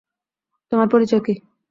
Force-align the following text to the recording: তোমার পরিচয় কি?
তোমার 0.71 0.87
পরিচয় 0.89 1.21
কি? 1.25 1.33